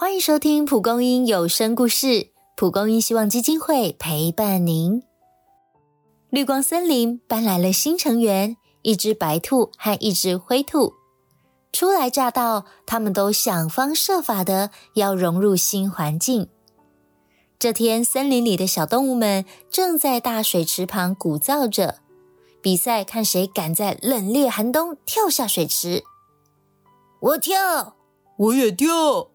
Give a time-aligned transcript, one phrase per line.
[0.00, 2.28] 欢迎收听蒲公英有声故事。
[2.56, 5.02] 蒲公英希望基金会陪伴您。
[6.30, 10.94] 绿光森林搬来了新成员，一只白兔和一只灰兔。
[11.70, 16.48] 初来乍到，他们都想方设法的要融入新环境。
[17.58, 21.98] 这天，森林里的小动物们正在大水池旁鼓噪着，
[22.62, 26.02] 比赛看谁敢在冷冽寒冬跳下水池。
[27.20, 27.96] 我跳，
[28.38, 29.32] 我也跳。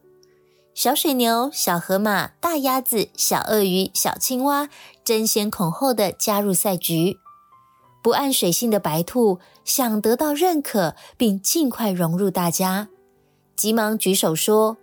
[0.76, 4.68] 小水牛、小河马、大鸭子、小鳄鱼、小青蛙
[5.06, 7.18] 争先恐后的加入赛局。
[8.04, 12.90] 不按水性的白兔想得到认可，并尽快融入大家，
[13.56, 14.76] 急忙举手说：“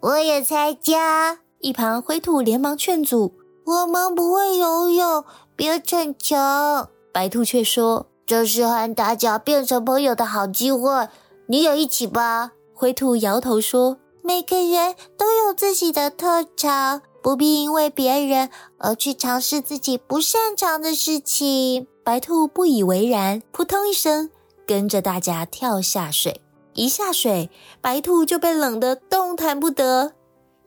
[0.00, 3.32] 我也参加。”一旁灰兔连忙劝阻
[3.64, 5.24] ：“我们不会游泳，
[5.56, 11.08] 别逞强。”白兔却说：“这是和大家变成朋友的好机会，
[11.46, 13.96] 你也一起吧。”灰兔摇头说。
[14.26, 21.86] 每个人都有自己的特长，不必因为别人而去尝试自己不擅长的事情。
[22.02, 24.30] 白兔不以为然，扑通一声，
[24.66, 26.40] 跟着大家跳下水。
[26.72, 27.50] 一下水，
[27.82, 30.14] 白兔就被冷得动弹不得，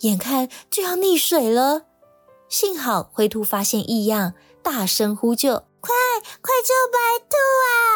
[0.02, 1.81] 眼看就要溺水了。
[2.47, 5.95] 幸好灰兔发现异样，大声呼救：“快
[6.42, 7.36] 快救白兔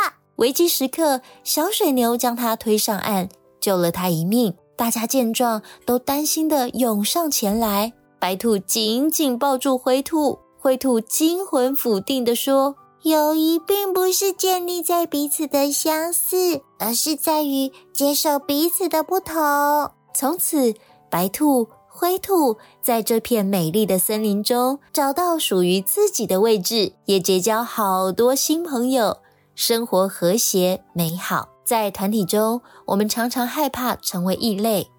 [0.09, 4.55] 啊！”危机时刻，小水牛将它推上岸，救了它一命。
[4.75, 7.93] 大家见状，都担心的涌上前来。
[8.19, 20.75] 白兔紧紧抱住灰兔，灰兔惊魂甫定的说：“友谊并不是建立在彼此的相似，而是在于接受彼此的不同。”从此，
[21.09, 29.17] 白兔、灰兔在这片美丽的森林中找到属于自己的位置，也结交好多新朋友，
[29.55, 31.49] 生活和谐美好。
[31.71, 34.91] 在团体中，我们常常害怕成为异类，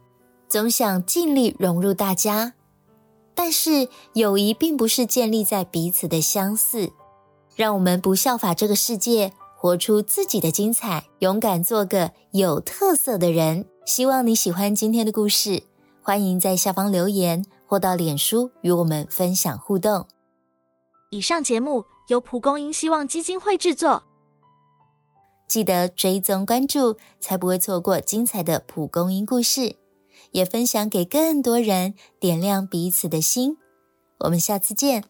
[0.48, 2.54] 总想尽力融入大家。
[3.34, 6.92] 但是，友谊并不是建立在彼此的相似。
[7.54, 13.66] 让我们不效法这个世界，活出自己的精彩，勇敢做个有特色的人。
[13.84, 15.64] 希望你喜欢今天的故事，
[16.00, 20.06] 欢迎在下方留言或到脸书与我们分享互动。
[21.10, 24.04] 以上节目由蒲公英希望基金会制作。
[25.52, 29.76] 记得追踪关注，才不会错过精彩的蒲公英故事，
[30.30, 33.58] 也分享给更多人，点亮彼此的心。
[34.20, 35.04] 我们下次见。